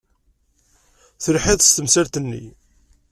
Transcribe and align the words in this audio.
Telhiḍ-d 1.23 1.61
s 1.65 1.71
temsalt-nni. 1.75 2.43